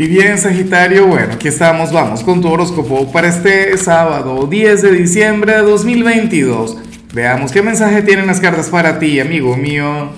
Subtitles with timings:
[0.00, 4.92] Y bien, Sagitario, bueno, aquí estamos, vamos con tu horóscopo para este sábado 10 de
[4.92, 6.76] diciembre de 2022.
[7.12, 10.10] Veamos qué mensaje tienen las cartas para ti, amigo mío.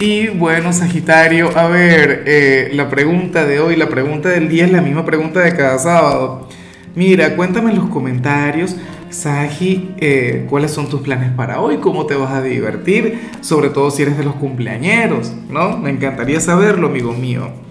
[0.00, 4.72] Y bueno, Sagitario, a ver, eh, la pregunta de hoy, la pregunta del día es
[4.72, 6.48] la misma pregunta de cada sábado.
[6.96, 8.74] Mira, cuéntame en los comentarios,
[9.10, 13.92] Sagi, eh, cuáles son tus planes para hoy, cómo te vas a divertir, sobre todo
[13.92, 15.78] si eres de los cumpleañeros, ¿no?
[15.78, 17.64] Me encantaría saberlo, amigo mío.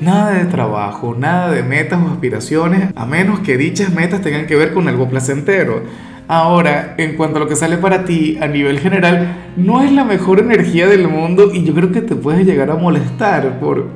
[0.00, 4.56] Nada de trabajo, nada de metas o aspiraciones, a menos que dichas metas tengan que
[4.56, 5.82] ver con algo placentero.
[6.26, 10.04] Ahora, en cuanto a lo que sale para ti a nivel general, no es la
[10.04, 13.88] mejor energía del mundo y yo creo que te puedes llegar a molestar por,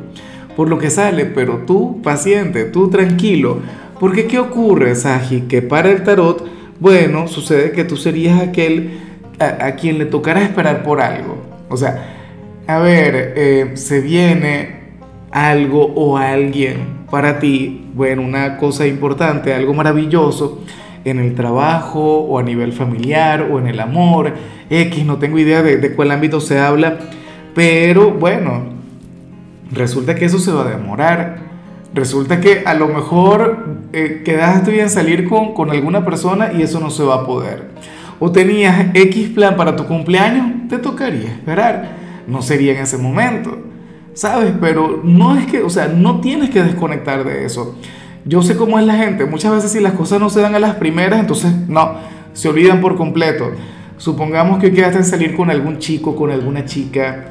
[0.55, 3.61] por lo que sale, pero tú paciente, tú tranquilo.
[3.98, 5.42] Porque ¿qué ocurre, Saji?
[5.42, 6.47] Que para el tarot,
[6.78, 9.01] bueno, sucede que tú serías aquel
[9.41, 11.39] a, quien le tocará esperar por algo.
[11.69, 12.15] O sea,
[12.67, 14.77] a ver, eh, se viene
[15.30, 20.62] algo o alguien para ti, bueno, una cosa importante, algo maravilloso
[21.05, 24.34] en el trabajo o a nivel familiar o en el amor,
[24.69, 26.98] X, no tengo idea de, cuál ámbito se habla,
[27.55, 28.64] pero bueno,
[29.72, 31.48] resulta que eso se va a demorar.
[31.94, 36.81] Resulta que a lo mejor eh, quedaste bien salir con, con alguna persona y eso
[36.81, 37.64] no se va a poder.
[38.20, 41.97] O tenías X plan para tu cumpleaños, te tocaría esperar.
[42.27, 43.58] No sería en ese momento.
[44.19, 44.52] ¿Sabes?
[44.61, 47.77] Pero no es que, o sea, no tienes que desconectar de eso.
[48.25, 50.58] Yo sé cómo es la gente, muchas veces si las cosas no se dan a
[50.58, 51.92] las primeras, entonces no,
[52.33, 53.52] se olvidan por completo.
[53.97, 57.27] Supongamos que quedaste en salir con algún chico, con alguna chica,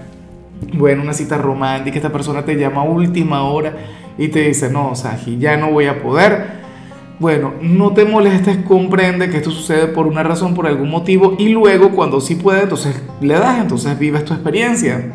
[0.76, 3.74] bueno, una cita romántica, esta persona te llama a última hora
[4.18, 6.58] y te dice, no, Saji, ya no voy a poder.
[7.20, 11.50] Bueno, no te molestes, comprende que esto sucede por una razón, por algún motivo, y
[11.50, 15.12] luego cuando sí puede, entonces le das, entonces vives tu experiencia.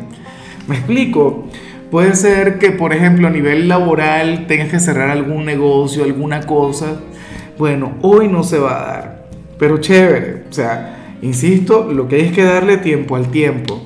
[0.67, 1.47] ¿Me explico?
[1.91, 7.01] Puede ser que, por ejemplo, a nivel laboral tengas que cerrar algún negocio, alguna cosa.
[7.57, 9.25] Bueno, hoy no se va a dar,
[9.59, 10.43] pero chévere.
[10.49, 13.81] O sea, insisto, lo que hay es que darle tiempo al tiempo.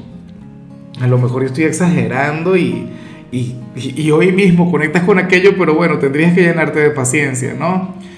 [1.01, 2.87] A lo mejor estoy exagerando y,
[3.31, 7.93] y, y, hoy mismo conectas con aquello, pero bueno, tendrías que llenarte de paciencia, ¿no?